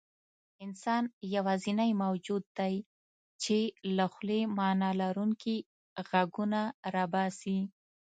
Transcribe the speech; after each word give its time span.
انسان 0.65 1.03
یواځینی 1.35 1.91
موجود 2.03 2.43
دی، 2.59 2.75
چې 3.43 3.57
له 3.97 4.05
خولې 4.13 4.39
معنیلرونکي 4.57 5.57
غږونه 6.09 6.61
راباسي. 6.95 7.59